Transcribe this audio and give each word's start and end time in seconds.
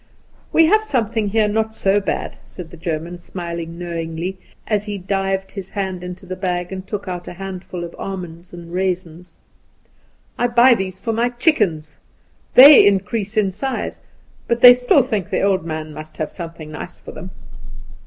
"We 0.51 0.65
have 0.65 0.81
something 0.81 1.29
here 1.29 1.47
not 1.47 1.75
so 1.75 1.99
bad," 2.01 2.35
said 2.47 2.71
the 2.71 2.75
German, 2.75 3.19
smiling 3.19 3.77
knowingly, 3.77 4.39
as 4.65 4.85
he 4.85 4.97
dived 4.97 5.51
his 5.51 5.69
hand 5.69 6.03
into 6.03 6.25
the 6.25 6.35
bag 6.35 6.71
and 6.71 6.87
took 6.87 7.07
out 7.07 7.27
a 7.27 7.33
handful 7.33 7.83
of 7.83 7.95
almonds 7.99 8.51
and 8.51 8.73
raisins; 8.73 9.37
"I 10.39 10.47
buy 10.47 10.73
these 10.73 10.99
for 10.99 11.13
my 11.13 11.29
chickens. 11.29 11.99
They 12.55 12.83
increase 12.83 13.37
in 13.37 13.51
size, 13.51 14.01
but 14.47 14.61
they 14.61 14.73
still 14.73 15.03
think 15.03 15.29
the 15.29 15.41
old 15.43 15.63
man 15.65 15.93
must 15.93 16.17
have 16.17 16.31
something 16.31 16.71
nice 16.71 16.99
for 16.99 17.11
them. 17.11 17.29